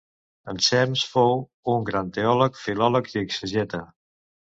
[0.51, 1.35] Ensems fou
[1.73, 3.83] un gran teòleg, filòleg i exegeta.